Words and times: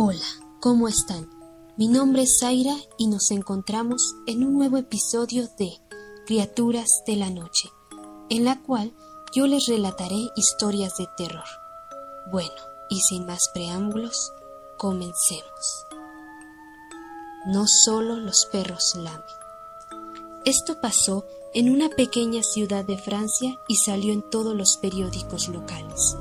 Hola, 0.00 0.28
¿cómo 0.60 0.86
están? 0.86 1.28
Mi 1.76 1.88
nombre 1.88 2.22
es 2.22 2.38
Zaira 2.38 2.76
y 2.98 3.08
nos 3.08 3.32
encontramos 3.32 4.14
en 4.28 4.44
un 4.44 4.54
nuevo 4.54 4.76
episodio 4.76 5.48
de 5.58 5.72
Criaturas 6.24 7.02
de 7.04 7.16
la 7.16 7.30
Noche, 7.30 7.68
en 8.30 8.44
la 8.44 8.62
cual 8.62 8.92
yo 9.34 9.48
les 9.48 9.66
relataré 9.66 10.30
historias 10.36 10.96
de 10.98 11.08
terror. 11.16 11.48
Bueno, 12.30 12.54
y 12.88 13.00
sin 13.00 13.26
más 13.26 13.50
preámbulos, 13.52 14.32
comencemos. 14.76 15.84
No 17.48 17.64
solo 17.66 18.18
los 18.18 18.46
perros 18.52 18.94
lamen. 18.94 19.24
Esto 20.44 20.80
pasó 20.80 21.24
en 21.54 21.70
una 21.70 21.88
pequeña 21.88 22.44
ciudad 22.44 22.84
de 22.84 22.98
Francia 22.98 23.58
y 23.66 23.74
salió 23.78 24.12
en 24.12 24.22
todos 24.30 24.54
los 24.54 24.78
periódicos 24.80 25.48
locales. 25.48 26.16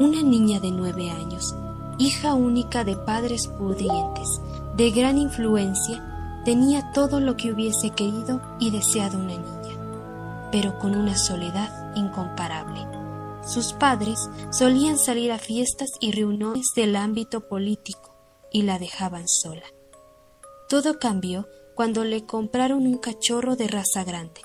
Una 0.00 0.22
niña 0.22 0.60
de 0.60 0.70
nueve 0.70 1.10
años, 1.10 1.54
hija 1.98 2.32
única 2.32 2.84
de 2.84 2.96
padres 2.96 3.48
pudientes, 3.48 4.40
de 4.74 4.90
gran 4.92 5.18
influencia, 5.18 6.40
tenía 6.42 6.90
todo 6.94 7.20
lo 7.20 7.36
que 7.36 7.52
hubiese 7.52 7.90
querido 7.90 8.40
y 8.58 8.70
deseado 8.70 9.18
una 9.18 9.36
niña, 9.36 10.48
pero 10.50 10.78
con 10.78 10.96
una 10.96 11.18
soledad 11.18 11.94
incomparable. 11.96 12.80
Sus 13.46 13.74
padres 13.74 14.30
solían 14.50 14.98
salir 14.98 15.32
a 15.32 15.38
fiestas 15.38 15.90
y 16.00 16.12
reuniones 16.12 16.72
del 16.74 16.96
ámbito 16.96 17.46
político 17.46 18.16
y 18.50 18.62
la 18.62 18.78
dejaban 18.78 19.28
sola. 19.28 19.66
Todo 20.70 20.98
cambió 20.98 21.46
cuando 21.74 22.04
le 22.04 22.24
compraron 22.24 22.86
un 22.86 22.96
cachorro 22.96 23.54
de 23.54 23.68
raza 23.68 24.02
grande. 24.04 24.40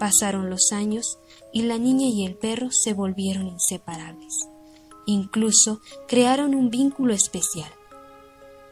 Pasaron 0.00 0.50
los 0.50 0.72
años 0.72 1.20
y 1.52 1.62
la 1.62 1.78
niña 1.78 2.08
y 2.08 2.26
el 2.26 2.34
perro 2.34 2.72
se 2.72 2.94
volvieron 2.94 3.46
inseparables. 3.46 4.48
Incluso 5.10 5.80
crearon 6.06 6.54
un 6.54 6.68
vínculo 6.68 7.14
especial. 7.14 7.70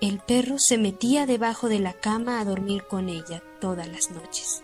El 0.03 0.19
perro 0.19 0.59
se 0.59 0.77
metía 0.77 1.25
debajo 1.25 1.71
de 1.71 1.79
la 1.79 1.95
cama 1.95 2.41
a 2.41 2.45
dormir 2.45 2.85
con 2.87 3.09
ella 3.09 3.43
todas 3.59 3.89
las 3.89 4.11
noches, 4.11 4.63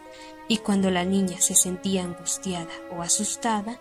y 0.48 0.58
cuando 0.58 0.90
la 0.90 1.06
niña 1.06 1.40
se 1.40 1.54
sentía 1.54 2.04
angustiada 2.04 2.68
o 2.94 3.00
asustada, 3.00 3.80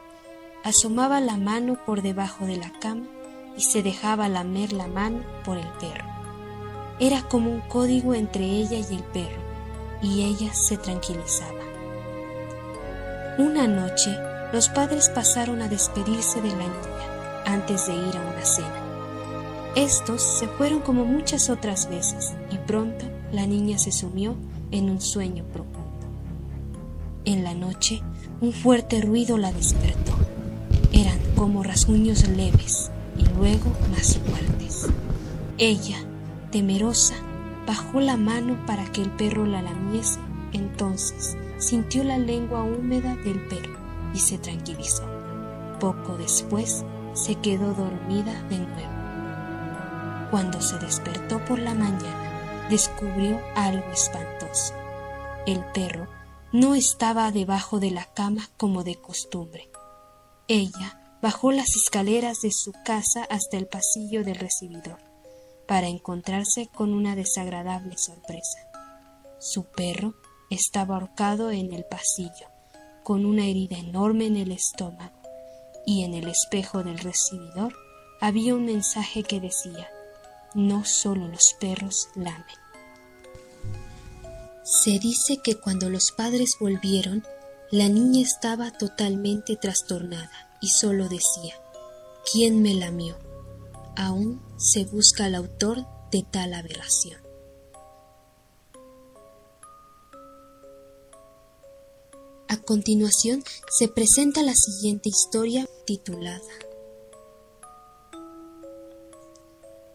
asomaba 0.64 1.20
la 1.20 1.36
mano 1.36 1.78
por 1.86 2.02
debajo 2.02 2.46
de 2.46 2.56
la 2.56 2.72
cama 2.80 3.08
y 3.58 3.64
se 3.64 3.84
dejaba 3.84 4.30
lamer 4.30 4.72
la 4.72 4.88
mano 4.88 5.26
por 5.44 5.58
el 5.58 5.68
perro. 5.82 6.06
Era 6.98 7.24
como 7.24 7.52
un 7.52 7.60
código 7.60 8.14
entre 8.14 8.46
ella 8.46 8.78
y 8.78 8.96
el 8.96 9.04
perro, 9.04 9.42
y 10.02 10.24
ella 10.24 10.54
se 10.54 10.78
tranquilizaba. 10.78 11.60
Una 13.38 13.68
noche, 13.68 14.18
los 14.54 14.70
padres 14.70 15.10
pasaron 15.10 15.62
a 15.62 15.68
despedirse 15.68 16.42
de 16.42 16.52
la 16.52 16.56
niña 16.56 17.12
antes 17.46 17.88
de 17.88 17.96
ir 17.96 18.18
a 18.18 18.22
una 18.22 18.46
cena. 18.46 18.92
Estos 19.76 20.22
se 20.22 20.48
fueron 20.48 20.82
como 20.82 21.06
muchas 21.06 21.50
otras 21.50 21.90
veces 21.90 22.34
y 22.52 22.58
pronto 22.58 23.06
la 23.32 23.48
niña 23.48 23.78
se 23.78 23.92
sumió 23.92 24.36
en 24.72 24.90
un 24.90 25.00
sueño 25.00 25.46
profundo. 25.46 25.82
En 27.24 27.44
la 27.44 27.54
noche 27.54 28.02
un 28.42 28.52
fuerte 28.52 29.02
ruido 29.02 29.38
la 29.38 29.54
despertó. 29.54 30.12
Eran 30.92 31.18
como 31.36 31.64
rasguños 31.64 32.28
leves 32.28 32.92
y 33.18 33.26
luego 33.38 33.72
más 33.92 34.18
fuertes. 34.18 34.88
Ella, 35.58 35.98
temerosa, 36.52 37.16
bajó 37.68 38.02
la 38.02 38.18
mano 38.18 38.58
para 38.66 38.92
que 38.92 39.02
el 39.02 39.12
perro 39.12 39.46
la 39.46 39.62
lamiese. 39.62 40.20
Entonces 40.54 41.38
sintió 41.60 42.04
la 42.04 42.18
lengua 42.18 42.64
húmeda 42.64 43.16
del 43.16 43.40
perro 43.48 43.78
y 44.14 44.20
se 44.20 44.38
tranquilizó. 44.38 45.04
Poco 45.80 46.18
después 46.18 46.84
se 47.14 47.36
quedó 47.36 47.74
dormida 47.74 48.42
de 48.44 48.60
nuevo. 48.60 50.30
Cuando 50.32 50.62
se 50.62 50.78
despertó 50.80 51.44
por 51.46 51.60
la 51.60 51.74
mañana, 51.74 52.68
descubrió 52.70 53.40
algo 53.56 53.90
espantoso. 53.92 54.74
El 55.46 55.64
perro 55.74 56.08
no 56.54 56.76
estaba 56.76 57.32
debajo 57.32 57.80
de 57.80 57.92
la 57.92 58.06
cama 58.14 58.50
como 58.58 58.84
de 58.84 58.96
costumbre. 58.96 59.70
Ella 60.48 61.18
bajó 61.22 61.52
las 61.52 61.76
escaleras 61.76 62.40
de 62.42 62.52
su 62.52 62.72
casa 62.86 63.26
hasta 63.30 63.58
el 63.58 63.68
pasillo 63.68 64.24
del 64.24 64.36
recibidor, 64.36 65.00
para 65.68 65.88
encontrarse 65.88 66.68
con 66.68 66.94
una 66.94 67.16
desagradable 67.16 67.98
sorpresa. 67.98 68.60
Su 69.40 69.66
perro 69.66 70.16
estaba 70.50 70.96
ahorcado 70.96 71.52
en 71.52 71.74
el 71.74 71.86
pasillo, 71.86 72.48
con 73.04 73.26
una 73.26 73.46
herida 73.46 73.78
enorme 73.78 74.28
en 74.28 74.38
el 74.38 74.52
estómago 74.52 75.21
y 75.86 76.04
en 76.04 76.14
el 76.14 76.28
espejo 76.28 76.84
del 76.84 77.00
recibidor 77.00 77.74
había 78.20 78.56
un 78.56 78.66
mensaje 78.66 79.24
que 79.24 79.40
decía, 79.40 79.90
no 80.54 80.86
solo 80.86 81.28
los 81.28 81.56
perros 81.60 82.10
lamen. 82.16 82.46
Se 84.64 85.00
dice 85.00 85.38
que 85.44 85.56
cuando 85.56 85.90
los 85.90 86.12
padres 86.12 86.56
volvieron, 86.60 87.26
la 87.72 87.90
niña 87.90 88.22
estaba 88.22 88.72
totalmente 88.72 89.56
trastornada 89.56 90.52
y 90.62 90.70
solo 90.70 91.10
decía, 91.10 91.56
¿quién 92.32 92.62
me 92.62 92.74
lamió? 92.76 93.18
Aún 93.96 94.42
se 94.58 94.86
busca 94.86 95.26
al 95.26 95.36
autor 95.36 95.86
de 96.12 96.24
tal 96.24 96.54
aberración. 96.54 97.31
A 102.52 102.58
continuación 102.58 103.46
se 103.70 103.88
presenta 103.88 104.44
la 104.44 104.54
siguiente 104.54 105.08
historia 105.08 105.70
titulada 105.86 106.42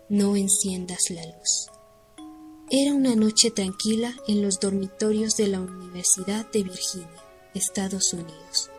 No 0.09 0.37
enciendas 0.37 1.11
la 1.11 1.23
luz. 1.27 1.69
Era 2.71 2.95
una 2.95 3.15
noche 3.15 3.51
tranquila 3.51 4.17
en 4.27 4.41
los 4.41 4.59
dormitorios 4.59 5.37
de 5.37 5.49
la 5.49 5.61
Universidad 5.61 6.51
de 6.51 6.63
Virginia, 6.63 7.23
Estados 7.53 8.15
Unidos, 8.15 8.71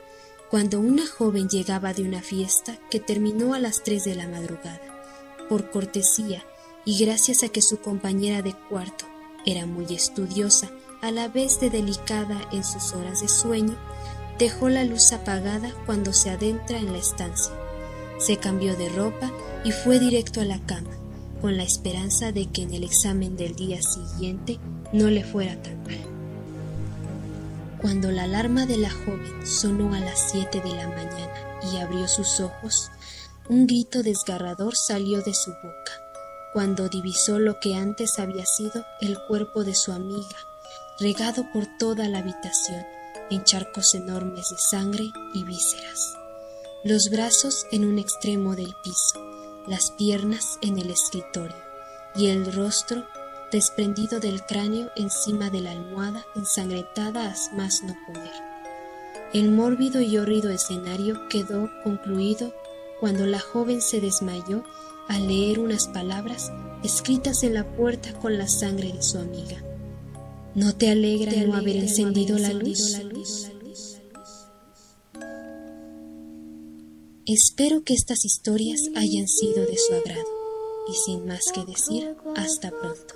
cuando 0.49 0.79
una 0.79 1.05
joven 1.05 1.47
llegaba 1.47 1.93
de 1.93 2.01
una 2.01 2.23
fiesta 2.23 2.79
que 2.89 2.99
terminó 2.99 3.53
a 3.53 3.59
las 3.59 3.83
tres 3.83 4.05
de 4.05 4.15
la 4.15 4.27
madrugada. 4.27 5.03
Por 5.49 5.69
cortesía 5.69 6.43
y 6.83 6.97
gracias 7.05 7.43
a 7.43 7.49
que 7.49 7.61
su 7.61 7.79
compañera 7.79 8.41
de 8.41 8.55
cuarto 8.69 9.05
era 9.45 9.67
muy 9.67 9.93
estudiosa, 9.93 10.71
a 11.01 11.11
la 11.11 11.27
vez 11.27 11.59
de 11.59 11.69
delicada 11.69 12.39
en 12.51 12.63
sus 12.63 12.93
horas 12.93 13.21
de 13.21 13.27
sueño, 13.27 13.75
dejó 14.39 14.69
la 14.69 14.83
luz 14.83 15.11
apagada 15.13 15.71
cuando 15.85 16.13
se 16.13 16.29
adentra 16.29 16.77
en 16.77 16.91
la 16.91 16.97
estancia. 16.97 17.53
Se 18.19 18.37
cambió 18.37 18.75
de 18.75 18.89
ropa 18.89 19.31
y 19.63 19.71
fue 19.71 19.99
directo 19.99 20.41
a 20.41 20.45
la 20.45 20.59
cama, 20.65 20.89
con 21.41 21.57
la 21.57 21.63
esperanza 21.63 22.31
de 22.31 22.47
que 22.47 22.63
en 22.63 22.73
el 22.73 22.83
examen 22.83 23.35
del 23.37 23.55
día 23.55 23.81
siguiente 23.81 24.59
no 24.91 25.09
le 25.09 25.23
fuera 25.23 25.61
tan 25.61 25.83
mal. 25.83 25.99
Cuando 27.81 28.11
la 28.11 28.23
alarma 28.23 28.65
de 28.65 28.77
la 28.77 28.89
joven 28.89 29.45
sonó 29.45 29.93
a 29.93 29.99
las 29.99 30.31
siete 30.31 30.61
de 30.61 30.69
la 30.69 30.87
mañana 30.87 31.33
y 31.71 31.77
abrió 31.77 32.07
sus 32.07 32.39
ojos, 32.39 32.89
un 33.49 33.67
grito 33.67 34.01
desgarrador 34.01 34.75
salió 34.75 35.21
de 35.21 35.33
su 35.33 35.51
boca, 35.51 35.91
cuando 36.53 36.89
divisó 36.89 37.39
lo 37.39 37.59
que 37.59 37.75
antes 37.75 38.17
había 38.17 38.45
sido 38.45 38.83
el 38.99 39.17
cuerpo 39.27 39.63
de 39.63 39.75
su 39.75 39.91
amiga, 39.91 40.37
regado 40.99 41.45
por 41.51 41.65
toda 41.77 42.07
la 42.07 42.19
habitación 42.19 42.85
en 43.29 43.43
charcos 43.43 43.93
enormes 43.93 44.49
de 44.49 44.57
sangre 44.57 45.11
y 45.33 45.43
vísceras. 45.43 46.15
Los 46.83 47.09
brazos 47.09 47.65
en 47.71 47.85
un 47.85 47.99
extremo 47.99 48.55
del 48.55 48.73
piso, 48.83 49.19
las 49.67 49.91
piernas 49.91 50.57
en 50.61 50.77
el 50.79 50.89
escritorio 50.89 51.57
y 52.15 52.27
el 52.27 52.51
rostro 52.51 53.05
desprendido 53.51 54.19
del 54.19 54.43
cráneo 54.43 54.89
encima 54.95 55.49
de 55.49 55.61
la 55.61 55.71
almohada 55.71 56.25
ensangrentada 56.35 57.31
a 57.31 57.55
más 57.55 57.83
no 57.83 57.95
poder. 58.07 58.31
El 59.33 59.51
mórbido 59.51 60.01
y 60.01 60.17
horrido 60.17 60.49
escenario 60.49 61.27
quedó 61.27 61.69
concluido 61.83 62.53
cuando 62.99 63.25
la 63.25 63.39
joven 63.39 63.81
se 63.81 64.01
desmayó 64.01 64.63
al 65.07 65.27
leer 65.27 65.59
unas 65.59 65.87
palabras 65.87 66.51
escritas 66.83 67.43
en 67.43 67.53
la 67.53 67.63
puerta 67.63 68.13
con 68.13 68.37
la 68.37 68.47
sangre 68.47 68.91
de 68.91 69.03
su 69.03 69.17
amiga. 69.17 69.57
¿No 70.57 70.75
te 70.75 70.89
alegra 70.89 71.31
no 71.43 71.53
haber 71.53 71.75
encendido 71.75 72.35
la 72.39 72.51
luz? 72.51 72.97
Espero 77.27 77.83
que 77.83 77.93
estas 77.93 78.25
historias 78.25 78.81
hayan 78.95 79.27
sido 79.27 79.67
de 79.67 79.77
su 79.77 79.93
agrado 79.93 80.27
y 80.89 80.93
sin 80.95 81.27
más 81.27 81.43
que 81.53 81.63
decir, 81.63 82.15
hasta 82.35 82.71
pronto. 82.71 83.13